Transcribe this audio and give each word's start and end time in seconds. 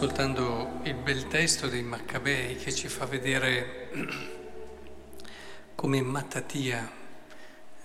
ascoltando 0.00 0.80
il 0.84 0.94
bel 0.94 1.28
testo 1.28 1.68
dei 1.68 1.82
Maccabei 1.82 2.56
che 2.56 2.72
ci 2.72 2.88
fa 2.88 3.04
vedere 3.04 3.90
come 5.76 6.00
Mattatia 6.00 6.90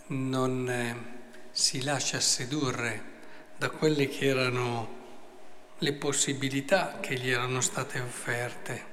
non 0.07 0.69
eh, 0.69 0.95
si 1.51 1.83
lascia 1.83 2.21
sedurre 2.21 3.03
da 3.57 3.69
quelle 3.69 4.07
che 4.07 4.27
erano 4.27 4.95
le 5.77 5.91
possibilità 5.91 6.99
che 7.01 7.15
gli 7.15 7.29
erano 7.29 7.59
state 7.59 7.99
offerte. 7.99 8.85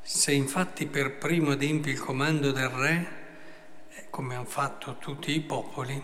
Se 0.00 0.30
infatti 0.30 0.86
per 0.86 1.18
primo 1.18 1.50
adempi 1.50 1.90
il 1.90 1.98
comando 1.98 2.52
del 2.52 2.68
re, 2.68 3.08
eh, 3.88 4.06
come 4.08 4.36
hanno 4.36 4.44
fatto 4.44 4.98
tutti 4.98 5.34
i 5.34 5.40
popoli, 5.40 6.00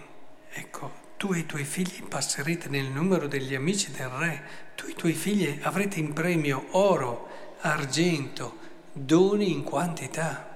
ecco, 0.50 1.05
tu 1.16 1.32
e 1.32 1.38
i 1.38 1.46
tuoi 1.46 1.64
figli 1.64 2.02
passerete 2.02 2.68
nel 2.68 2.86
numero 2.86 3.26
degli 3.26 3.54
amici 3.54 3.90
del 3.90 4.08
re, 4.08 4.42
tu 4.74 4.86
e 4.86 4.90
i 4.90 4.94
tuoi 4.94 5.14
figli 5.14 5.60
avrete 5.62 5.98
in 5.98 6.12
premio 6.12 6.66
oro, 6.72 7.54
argento, 7.60 8.58
doni 8.92 9.50
in 9.52 9.62
quantità. 9.62 10.54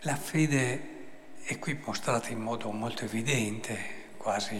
La 0.00 0.16
fede 0.16 0.94
è 1.42 1.58
qui 1.58 1.80
mostrata 1.84 2.28
in 2.28 2.40
modo 2.40 2.70
molto 2.70 3.04
evidente, 3.04 4.04
quasi 4.16 4.56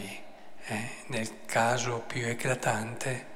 eh, 0.66 0.90
nel 1.06 1.44
caso 1.44 2.02
più 2.06 2.26
eclatante, 2.26 3.34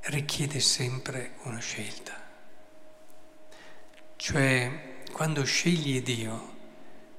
richiede 0.00 0.60
sempre 0.60 1.32
una 1.42 1.58
scelta. 1.58 2.14
Cioè 4.16 4.95
quando 5.16 5.44
scegli 5.44 6.02
Dio, 6.02 6.56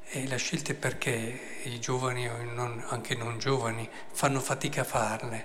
e 0.10 0.28
la 0.28 0.36
scelta 0.36 0.72
è 0.72 0.76
perché 0.76 1.40
i 1.64 1.80
giovani 1.80 2.30
o 2.30 2.44
non, 2.44 2.86
anche 2.90 3.16
non 3.16 3.40
giovani 3.40 3.90
fanno 4.12 4.40
fatica 4.40 4.82
a 4.82 4.84
farle, 4.84 5.44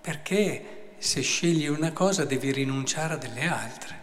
perché 0.00 0.94
se 0.98 1.20
scegli 1.20 1.68
una 1.68 1.92
cosa 1.92 2.24
devi 2.24 2.50
rinunciare 2.50 3.14
a 3.14 3.18
delle 3.18 3.46
altre. 3.46 4.00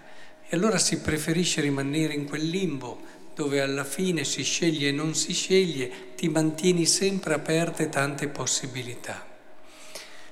E 0.47 0.55
allora 0.55 0.77
si 0.77 1.01
preferisce 1.01 1.59
rimanere 1.59 2.13
in 2.13 2.25
quel 2.25 2.47
limbo 2.47 3.01
dove 3.35 3.59
alla 3.59 3.83
fine 3.83 4.23
si 4.23 4.43
sceglie 4.43 4.87
e 4.87 4.93
non 4.93 5.13
si 5.13 5.33
sceglie, 5.33 6.15
ti 6.15 6.29
mantieni 6.29 6.85
sempre 6.85 7.33
aperte 7.33 7.89
tante 7.89 8.29
possibilità. 8.29 9.27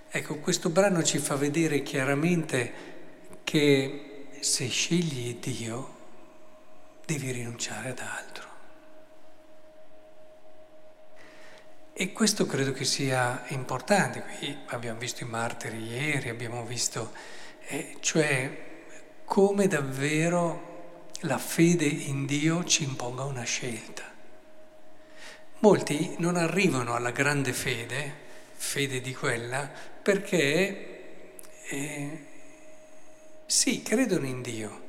Ecco, 0.09 0.37
questo 0.37 0.69
brano 0.69 1.03
ci 1.03 1.17
fa 1.17 1.35
vedere 1.35 1.83
chiaramente 1.83 2.73
che 3.43 4.27
se 4.39 4.69
scegli 4.69 5.35
Dio, 5.41 5.90
devi 7.05 7.31
rinunciare 7.31 7.89
ad 7.89 7.99
altro. 7.99 8.49
E 11.93 12.13
questo 12.13 12.45
credo 12.45 12.71
che 12.71 12.85
sia 12.85 13.43
importante. 13.49 14.21
Qui 14.21 14.57
abbiamo 14.67 14.97
visto 14.97 15.23
i 15.23 15.27
martiri 15.27 15.85
ieri, 15.85 16.29
abbiamo 16.29 16.65
visto, 16.65 17.11
eh, 17.67 17.97
cioè 17.99 18.69
come 19.25 19.67
davvero 19.67 21.09
la 21.21 21.37
fede 21.37 21.85
in 21.85 22.25
Dio 22.25 22.63
ci 22.63 22.83
imponga 22.83 23.23
una 23.23 23.43
scelta. 23.43 24.03
Molti 25.59 26.15
non 26.17 26.37
arrivano 26.37 26.95
alla 26.95 27.11
grande 27.11 27.53
fede, 27.53 28.13
fede 28.55 28.99
di 28.99 29.13
quella, 29.13 29.69
perché 30.01 31.03
eh, 31.67 32.25
sì, 33.45 33.83
credono 33.83 34.25
in 34.25 34.41
Dio, 34.41 34.81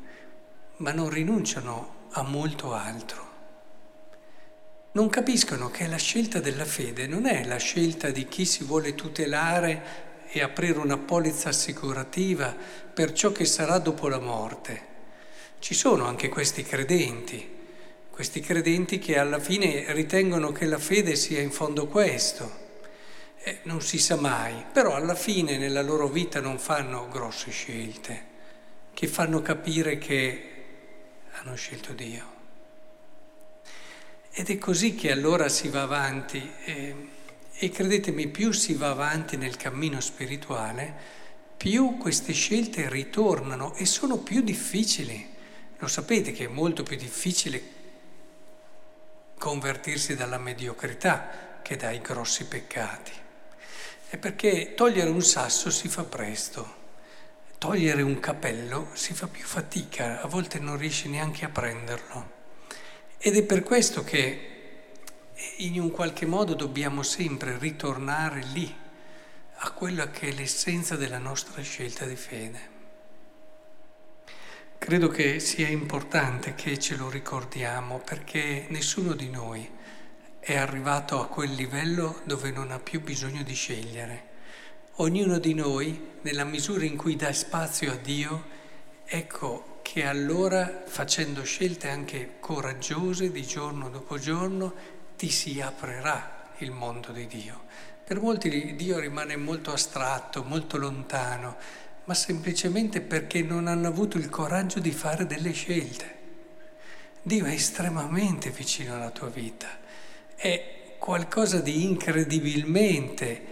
ma 0.76 0.92
non 0.92 1.10
rinunciano 1.10 2.00
a 2.12 2.22
molto 2.22 2.72
altro. 2.72 3.30
Non 4.92 5.08
capiscono 5.08 5.70
che 5.70 5.86
la 5.86 5.96
scelta 5.96 6.38
della 6.38 6.66
fede 6.66 7.06
non 7.06 7.26
è 7.26 7.44
la 7.44 7.56
scelta 7.56 8.10
di 8.10 8.28
chi 8.28 8.44
si 8.44 8.64
vuole 8.64 8.94
tutelare 8.94 10.10
e 10.28 10.42
aprire 10.42 10.78
una 10.78 10.98
polizza 10.98 11.48
assicurativa 11.48 12.54
per 12.92 13.12
ciò 13.12 13.32
che 13.32 13.46
sarà 13.46 13.78
dopo 13.78 14.08
la 14.08 14.20
morte. 14.20 14.90
Ci 15.58 15.72
sono 15.74 16.04
anche 16.04 16.28
questi 16.28 16.62
credenti, 16.62 17.48
questi 18.10 18.40
credenti 18.40 18.98
che 18.98 19.16
alla 19.16 19.38
fine 19.38 19.92
ritengono 19.94 20.52
che 20.52 20.66
la 20.66 20.78
fede 20.78 21.16
sia 21.16 21.40
in 21.40 21.50
fondo 21.50 21.86
questo. 21.86 22.60
Eh, 23.42 23.60
non 23.62 23.80
si 23.80 23.98
sa 23.98 24.16
mai, 24.16 24.62
però 24.70 24.94
alla 24.94 25.14
fine 25.14 25.56
nella 25.56 25.82
loro 25.82 26.08
vita 26.08 26.40
non 26.40 26.58
fanno 26.58 27.08
grosse 27.08 27.50
scelte, 27.50 28.26
che 28.92 29.06
fanno 29.06 29.40
capire 29.40 29.96
che 29.96 30.51
hanno 31.44 31.56
scelto 31.56 31.92
Dio. 31.92 32.40
Ed 34.30 34.48
è 34.48 34.58
così 34.58 34.94
che 34.94 35.10
allora 35.10 35.48
si 35.48 35.68
va 35.68 35.82
avanti 35.82 36.50
e, 36.64 37.08
e 37.52 37.68
credetemi, 37.70 38.28
più 38.28 38.52
si 38.52 38.74
va 38.74 38.90
avanti 38.90 39.36
nel 39.36 39.56
cammino 39.56 40.00
spirituale, 40.00 41.20
più 41.56 41.98
queste 41.98 42.32
scelte 42.32 42.88
ritornano 42.88 43.74
e 43.74 43.84
sono 43.86 44.18
più 44.18 44.40
difficili. 44.42 45.30
Lo 45.78 45.88
sapete 45.88 46.32
che 46.32 46.44
è 46.44 46.48
molto 46.48 46.82
più 46.82 46.96
difficile 46.96 47.80
convertirsi 49.36 50.14
dalla 50.14 50.38
mediocrità 50.38 51.58
che 51.60 51.76
dai 51.76 52.00
grossi 52.00 52.46
peccati. 52.46 53.12
È 54.08 54.16
perché 54.16 54.74
togliere 54.74 55.10
un 55.10 55.22
sasso 55.22 55.70
si 55.70 55.88
fa 55.88 56.04
presto 56.04 56.81
togliere 57.62 58.02
un 58.02 58.18
capello 58.18 58.88
si 58.94 59.14
fa 59.14 59.28
più 59.28 59.44
fatica, 59.44 60.20
a 60.20 60.26
volte 60.26 60.58
non 60.58 60.76
riesci 60.76 61.08
neanche 61.08 61.44
a 61.44 61.48
prenderlo. 61.48 62.30
Ed 63.18 63.36
è 63.36 63.44
per 63.44 63.62
questo 63.62 64.02
che 64.02 64.48
in 65.58 65.78
un 65.78 65.92
qualche 65.92 66.26
modo 66.26 66.54
dobbiamo 66.54 67.04
sempre 67.04 67.56
ritornare 67.58 68.42
lì, 68.46 68.76
a 69.58 69.70
quella 69.70 70.10
che 70.10 70.30
è 70.30 70.32
l'essenza 70.32 70.96
della 70.96 71.18
nostra 71.18 71.62
scelta 71.62 72.04
di 72.04 72.16
fede. 72.16 72.70
Credo 74.76 75.06
che 75.06 75.38
sia 75.38 75.68
importante 75.68 76.56
che 76.56 76.80
ce 76.80 76.96
lo 76.96 77.08
ricordiamo 77.08 78.00
perché 78.00 78.66
nessuno 78.70 79.12
di 79.12 79.30
noi 79.30 79.70
è 80.40 80.56
arrivato 80.56 81.20
a 81.20 81.28
quel 81.28 81.52
livello 81.52 82.22
dove 82.24 82.50
non 82.50 82.72
ha 82.72 82.80
più 82.80 83.00
bisogno 83.00 83.44
di 83.44 83.54
scegliere 83.54 84.30
ognuno 84.96 85.38
di 85.38 85.54
noi, 85.54 86.10
nella 86.22 86.44
misura 86.44 86.84
in 86.84 86.96
cui 86.96 87.16
dà 87.16 87.32
spazio 87.32 87.92
a 87.92 87.96
Dio, 87.96 88.44
ecco 89.04 89.80
che 89.82 90.04
allora, 90.04 90.84
facendo 90.86 91.42
scelte 91.42 91.88
anche 91.88 92.34
coraggiose 92.40 93.30
di 93.30 93.42
giorno 93.42 93.88
dopo 93.88 94.18
giorno, 94.18 94.74
ti 95.16 95.30
si 95.30 95.60
aprirà 95.60 96.50
il 96.58 96.70
mondo 96.70 97.12
di 97.12 97.26
Dio. 97.26 97.62
Per 98.04 98.20
molti 98.20 98.74
Dio 98.76 98.98
rimane 98.98 99.36
molto 99.36 99.72
astratto, 99.72 100.42
molto 100.44 100.76
lontano, 100.76 101.56
ma 102.04 102.14
semplicemente 102.14 103.00
perché 103.00 103.42
non 103.42 103.66
hanno 103.66 103.88
avuto 103.88 104.18
il 104.18 104.28
coraggio 104.28 104.80
di 104.80 104.90
fare 104.90 105.26
delle 105.26 105.52
scelte. 105.52 106.20
Dio 107.22 107.44
è 107.44 107.52
estremamente 107.52 108.50
vicino 108.50 108.94
alla 108.94 109.10
tua 109.10 109.28
vita, 109.28 109.68
è 110.34 110.96
qualcosa 110.98 111.60
di 111.60 111.84
incredibilmente 111.84 113.51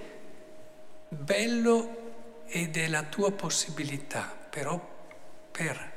bello 1.11 2.45
ed 2.47 2.77
è 2.77 2.87
la 2.87 3.03
tua 3.03 3.33
possibilità, 3.33 4.37
però 4.49 4.81
per 5.51 5.93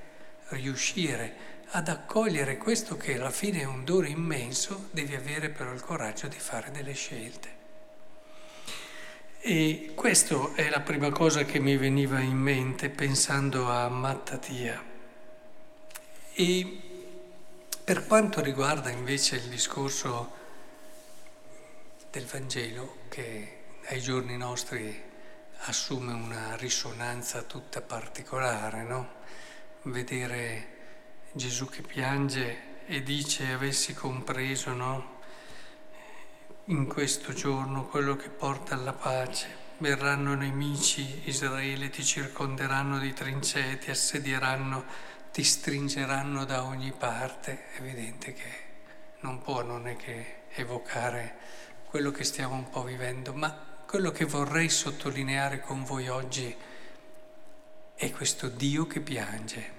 riuscire 0.49 1.51
ad 1.69 1.87
accogliere 1.87 2.57
questo 2.57 2.97
che 2.97 3.15
alla 3.15 3.31
fine 3.31 3.61
è 3.61 3.65
un 3.65 3.83
dono 3.83 4.07
immenso, 4.07 4.89
devi 4.91 5.15
avere 5.15 5.49
però 5.49 5.71
il 5.71 5.81
coraggio 5.81 6.27
di 6.27 6.37
fare 6.37 6.71
delle 6.71 6.93
scelte. 6.93 7.61
E 9.39 9.91
questa 9.95 10.53
è 10.55 10.69
la 10.69 10.81
prima 10.81 11.09
cosa 11.09 11.43
che 11.43 11.59
mi 11.59 11.77
veniva 11.77 12.19
in 12.19 12.37
mente 12.37 12.89
pensando 12.89 13.69
a 13.69 13.87
Mattatia. 13.89 14.81
E 16.33 16.81
per 17.83 18.07
quanto 18.07 18.41
riguarda 18.41 18.89
invece 18.89 19.35
il 19.35 19.49
discorso 19.49 20.31
del 22.09 22.25
Vangelo, 22.25 22.97
che 23.09 23.57
ai 23.85 23.99
giorni 23.99 24.37
nostri 24.37 25.11
assume 25.65 26.11
una 26.11 26.55
risonanza 26.57 27.41
tutta 27.43 27.81
particolare, 27.81 28.83
no? 28.83 29.21
Vedere 29.83 30.67
Gesù 31.31 31.69
che 31.69 31.81
piange 31.81 32.85
e 32.85 33.01
dice 33.01 33.51
avessi 33.51 33.93
compreso, 33.93 34.73
no? 34.73 35.21
In 36.65 36.85
questo 36.87 37.33
giorno 37.33 37.85
quello 37.87 38.15
che 38.15 38.29
porta 38.29 38.75
alla 38.75 38.93
pace. 38.93 39.61
Verranno 39.77 40.33
nemici, 40.33 41.23
Israele 41.25 41.89
ti 41.89 42.03
circonderanno 42.03 42.99
di 42.99 43.13
trincee, 43.13 43.77
ti 43.77 43.89
assedieranno, 43.89 44.85
ti 45.31 45.43
stringeranno 45.43 46.45
da 46.45 46.63
ogni 46.63 46.91
parte. 46.91 47.71
È 47.71 47.81
evidente 47.81 48.33
che 48.33 48.63
non 49.21 49.41
può 49.41 49.61
non 49.61 49.87
è 49.87 49.95
che 49.95 50.43
evocare 50.51 51.37
quello 51.85 52.11
che 52.11 52.23
stiamo 52.23 52.55
un 52.55 52.69
po' 52.69 52.83
vivendo, 52.83 53.33
ma 53.33 53.72
quello 53.93 54.09
che 54.09 54.25
vorrei 54.25 54.69
sottolineare 54.69 55.59
con 55.59 55.83
voi 55.83 56.07
oggi 56.07 56.51
è 57.93 58.09
questo 58.09 58.47
Dio 58.47 58.87
che 58.87 59.01
piange. 59.01 59.71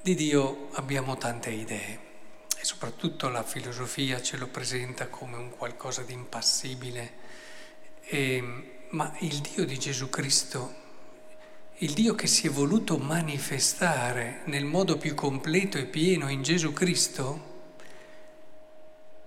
Di 0.00 0.14
Dio 0.14 0.68
abbiamo 0.74 1.16
tante 1.16 1.50
idee 1.50 1.98
e 2.56 2.64
soprattutto 2.64 3.28
la 3.30 3.42
filosofia 3.42 4.22
ce 4.22 4.36
lo 4.36 4.46
presenta 4.46 5.08
come 5.08 5.36
un 5.36 5.50
qualcosa 5.50 6.02
di 6.02 6.12
impassibile 6.12 7.14
E, 8.02 8.86
ma 8.90 9.12
il 9.18 9.40
Dio 9.40 9.66
di 9.66 9.76
Gesù 9.76 10.08
Cristo, 10.08 10.72
il 11.78 11.94
Dio 11.94 12.14
che 12.14 12.28
si 12.28 12.46
è 12.46 12.50
voluto 12.50 12.96
manifestare 12.96 14.42
nel 14.44 14.66
modo 14.66 14.98
più 14.98 15.16
completo 15.16 15.78
e 15.78 15.86
pieno 15.86 16.28
in 16.28 16.44
Gesù 16.44 16.72
Cristo, 16.72 17.54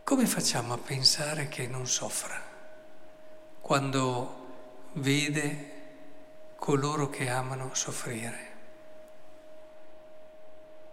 come 0.06 0.26
facciamo 0.26 0.74
a 0.74 0.78
pensare 0.78 1.50
che 1.50 1.68
non 1.68 1.86
soffra 1.86 2.49
quando 3.70 4.48
vede 4.94 5.72
coloro 6.56 7.08
che 7.08 7.30
amano 7.30 7.70
soffrire? 7.76 8.48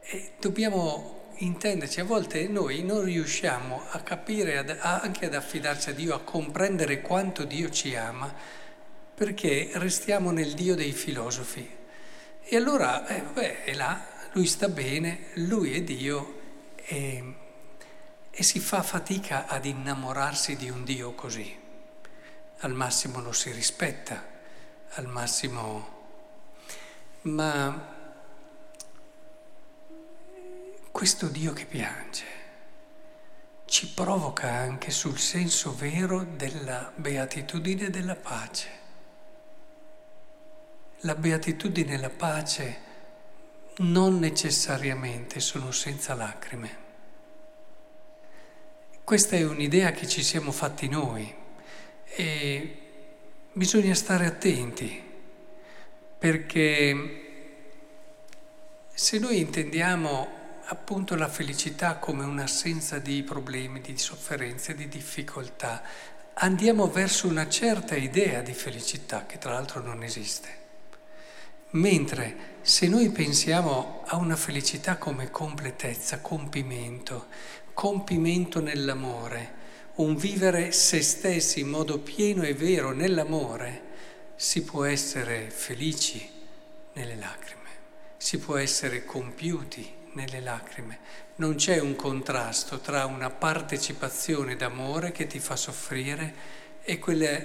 E 0.03 0.33
dobbiamo 0.39 1.31
intenderci, 1.37 2.01
a 2.01 2.05
volte 2.05 2.47
noi 2.49 2.83
non 2.83 3.03
riusciamo 3.03 3.81
a 3.93 4.01
capire, 4.01 4.59
ad, 4.59 4.77
anche 4.79 5.25
ad 5.25 5.33
affidarci 5.33 5.89
a 5.89 5.95
Dio, 5.95 6.15
a 6.15 6.21
comprendere 6.21 7.01
quanto 7.01 7.45
Dio 7.45 7.71
ci 7.71 7.97
ama, 7.97 8.31
perché 9.15 9.71
restiamo 9.77 10.31
nel 10.31 10.53
Dio 10.53 10.75
dei 10.75 10.93
filosofi. 10.93 11.67
E 12.43 12.57
allora, 12.57 13.07
eh, 13.07 13.23
beh, 13.23 13.65
è 13.65 13.73
là, 13.73 14.07
lui 14.33 14.45
sta 14.45 14.69
bene, 14.69 15.29
lui 15.37 15.73
è 15.73 15.81
Dio 15.81 16.41
e, 16.75 17.35
e 18.31 18.43
si 18.43 18.61
fa 18.61 18.83
fatica 18.83 19.47
ad 19.47 19.65
innamorarsi 19.65 20.57
di 20.57 20.69
un 20.69 20.85
Dio 20.85 21.15
così. 21.15 21.65
Al 22.61 22.73
massimo 22.73 23.21
lo 23.21 23.33
si 23.33 23.51
rispetta, 23.53 24.25
al 24.91 25.07
massimo... 25.07 25.95
Ma 27.23 27.95
questo 30.93 31.27
Dio 31.27 31.53
che 31.53 31.67
piange 31.67 32.25
ci 33.67 33.89
provoca 33.89 34.49
anche 34.49 34.91
sul 34.91 35.19
senso 35.19 35.75
vero 35.75 36.23
della 36.23 36.93
beatitudine 36.95 37.87
e 37.87 37.91
della 37.91 38.15
pace. 38.15 38.69
La 41.01 41.17
beatitudine 41.17 41.95
e 41.95 41.99
la 41.99 42.11
pace 42.11 42.79
non 43.79 44.19
necessariamente 44.19 45.41
sono 45.41 45.73
senza 45.73 46.15
lacrime. 46.15 46.85
Questa 49.05 49.37
è 49.37 49.45
un'idea 49.45 49.91
che 49.91 50.09
ci 50.09 50.23
siamo 50.23 50.53
fatti 50.53 50.89
noi 50.89 51.45
e 52.15 52.79
bisogna 53.53 53.95
stare 53.95 54.27
attenti 54.27 55.03
perché 56.19 57.23
se 58.93 59.19
noi 59.19 59.41
intendiamo 59.41 60.37
appunto 60.67 61.15
la 61.15 61.29
felicità 61.29 61.97
come 61.97 62.25
un'assenza 62.25 62.99
di 62.99 63.23
problemi, 63.23 63.81
di 63.81 63.97
sofferenze, 63.97 64.75
di 64.75 64.89
difficoltà. 64.89 65.83
Andiamo 66.35 66.89
verso 66.89 67.29
una 67.29 67.49
certa 67.49 67.95
idea 67.95 68.41
di 68.41 68.53
felicità 68.53 69.27
che 69.27 69.39
tra 69.39 69.53
l'altro 69.53 69.81
non 69.81 70.03
esiste. 70.03 70.65
Mentre 71.71 72.55
se 72.63 72.89
noi 72.89 73.11
pensiamo 73.11 74.03
a 74.07 74.17
una 74.17 74.37
felicità 74.37 74.97
come 74.97 75.31
completezza, 75.31 76.21
compimento, 76.21 77.27
compimento 77.75 78.61
nell'amore, 78.61 79.65
un 79.97 80.17
vivere 80.17 80.73
se 80.73 81.01
stessi 81.01 81.61
in 81.61 81.69
modo 81.69 81.99
pieno 81.99 82.43
e 82.43 82.55
vero 82.55 82.93
nell'amore, 82.93 83.83
si 84.37 84.63
può 84.63 84.85
essere 84.85 85.49
felici 85.49 86.29
nelle 86.93 87.17
lacrime, 87.17 87.71
si 88.19 88.39
può 88.39 88.57
essere 88.57 89.05
compiuti 89.05 89.91
nelle 90.13 90.41
lacrime. 90.41 90.99
Non 91.37 91.55
c'è 91.55 91.79
un 91.79 91.97
contrasto 91.97 92.81
tra 92.81 93.07
una 93.07 93.31
partecipazione 93.31 94.57
d'amore 94.57 95.13
che 95.13 95.27
ti 95.27 95.39
fa 95.39 95.57
soffrire 95.57 96.35
e 96.83 96.99
quella 96.99 97.41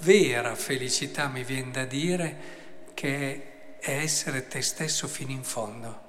vera 0.00 0.54
felicità, 0.56 1.28
mi 1.28 1.44
viene 1.44 1.70
da 1.70 1.84
dire, 1.84 2.36
che 2.94 3.78
è 3.78 3.98
essere 3.98 4.48
te 4.48 4.60
stesso 4.62 5.06
fino 5.06 5.30
in 5.30 5.44
fondo 5.44 6.02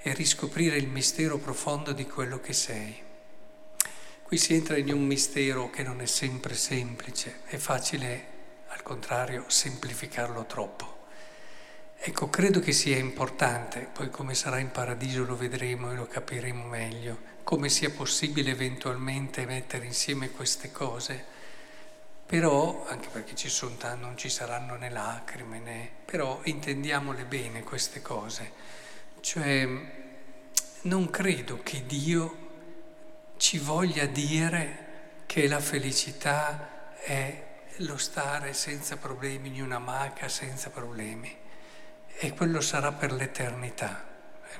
e 0.00 0.12
riscoprire 0.12 0.76
il 0.76 0.88
mistero 0.88 1.38
profondo 1.38 1.92
di 1.92 2.06
quello 2.06 2.40
che 2.40 2.52
sei. 2.52 3.06
Qui 4.28 4.36
si 4.36 4.52
entra 4.52 4.76
in 4.76 4.92
un 4.92 5.06
mistero 5.06 5.70
che 5.70 5.82
non 5.82 6.02
è 6.02 6.04
sempre 6.04 6.54
semplice, 6.54 7.40
è 7.46 7.56
facile 7.56 8.26
al 8.66 8.82
contrario 8.82 9.46
semplificarlo 9.46 10.44
troppo. 10.44 11.06
Ecco, 11.96 12.28
credo 12.28 12.60
che 12.60 12.72
sia 12.72 12.98
importante, 12.98 13.88
poi 13.90 14.10
come 14.10 14.34
sarà 14.34 14.58
in 14.58 14.70
paradiso 14.70 15.24
lo 15.24 15.34
vedremo 15.34 15.90
e 15.90 15.94
lo 15.94 16.06
capiremo 16.06 16.66
meglio, 16.66 17.18
come 17.42 17.70
sia 17.70 17.88
possibile 17.88 18.50
eventualmente 18.50 19.46
mettere 19.46 19.86
insieme 19.86 20.30
queste 20.30 20.72
cose, 20.72 21.24
però, 22.26 22.84
anche 22.86 23.08
perché 23.08 23.34
ci 23.34 23.48
sono 23.48 23.76
tanti, 23.76 24.02
non 24.02 24.18
ci 24.18 24.28
saranno 24.28 24.76
né 24.76 24.90
lacrime 24.90 25.58
né... 25.58 25.90
però 26.04 26.40
intendiamole 26.44 27.24
bene 27.24 27.62
queste 27.62 28.02
cose, 28.02 28.52
cioè 29.20 29.66
non 30.82 31.08
credo 31.08 31.60
che 31.62 31.86
Dio 31.86 32.47
ci 33.38 33.58
voglia 33.58 34.04
dire 34.04 34.86
che 35.26 35.48
la 35.48 35.60
felicità 35.60 36.96
è 36.98 37.46
lo 37.78 37.96
stare 37.96 38.52
senza 38.52 38.96
problemi 38.96 39.48
in 39.48 39.62
una 39.62 39.78
maca, 39.78 40.28
senza 40.28 40.70
problemi 40.70 41.34
e 42.18 42.34
quello 42.34 42.60
sarà 42.60 42.92
per 42.92 43.12
l'eternità. 43.12 44.04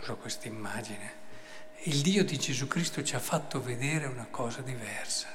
Uso 0.01 0.17
questa 0.17 0.47
immagine. 0.47 1.27
Il 1.83 2.01
Dio 2.03 2.25
di 2.25 2.39
Gesù 2.39 2.69
Cristo 2.69 3.03
ci 3.03 3.17
ha 3.17 3.21
fatto 3.21 3.61
vedere 3.61 4.07
una 4.07 4.29
cosa 4.31 4.61
diversa. 4.61 5.27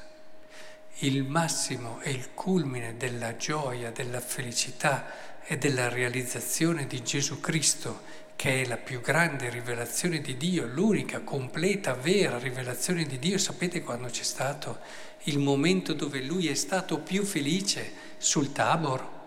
Il 0.99 1.23
massimo 1.23 1.99
e 2.01 2.11
il 2.11 2.33
culmine 2.33 2.95
della 2.95 3.35
gioia, 3.35 3.91
della 3.91 4.21
felicità 4.21 5.41
e 5.43 5.57
della 5.57 5.89
realizzazione 5.89 6.87
di 6.87 7.03
Gesù 7.03 7.41
Cristo, 7.41 8.01
che 8.35 8.61
è 8.61 8.65
la 8.65 8.77
più 8.77 9.01
grande 9.01 9.49
rivelazione 9.49 10.19
di 10.19 10.37
Dio, 10.37 10.65
l'unica, 10.65 11.21
completa, 11.21 11.93
vera 11.93 12.37
rivelazione 12.37 13.03
di 13.05 13.19
Dio. 13.19 13.37
Sapete 13.37 13.81
quando 13.81 14.07
c'è 14.07 14.23
stato 14.23 14.79
il 15.23 15.39
momento 15.39 15.93
dove 15.93 16.21
Lui 16.21 16.47
è 16.47 16.55
stato 16.55 16.99
più 16.99 17.23
felice 17.23 17.91
sul 18.17 18.51
Tabor? 18.51 19.21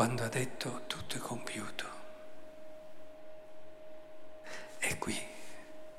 quando 0.00 0.22
ha 0.22 0.28
detto 0.28 0.84
tutto 0.86 1.16
è 1.16 1.18
compiuto. 1.18 1.84
È 4.78 4.96
qui 4.96 5.14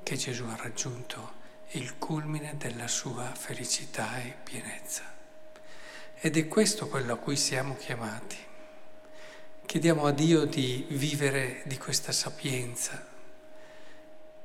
che 0.01 0.15
Gesù 0.15 0.45
ha 0.45 0.55
raggiunto 0.55 1.33
il 1.73 1.99
culmine 1.99 2.55
della 2.57 2.87
sua 2.87 3.25
felicità 3.35 4.19
e 4.19 4.35
pienezza. 4.41 5.20
Ed 6.23 6.37
è 6.37 6.47
questo 6.47 6.87
quello 6.87 7.13
a 7.13 7.17
cui 7.17 7.35
siamo 7.35 7.75
chiamati. 7.75 8.37
Chiediamo 9.65 10.05
a 10.05 10.11
Dio 10.11 10.45
di 10.45 10.85
vivere 10.89 11.63
di 11.65 11.79
questa 11.79 12.11
sapienza, 12.11 13.03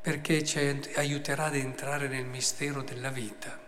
perché 0.00 0.42
ci 0.42 0.58
aiuterà 0.94 1.44
ad 1.44 1.54
entrare 1.56 2.08
nel 2.08 2.24
mistero 2.24 2.80
della 2.80 3.10
vita 3.10 3.58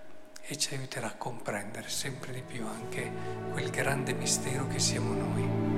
e 0.41 0.57
ci 0.57 0.73
aiuterà 0.73 1.09
a 1.09 1.17
comprendere 1.17 1.91
sempre 1.91 2.33
di 2.33 2.41
più 2.41 2.67
anche 2.67 3.13
quel 3.53 3.69
grande 3.69 4.15
mistero 4.15 4.67
che 4.69 4.79
siamo 4.79 5.13
noi. 5.13 5.78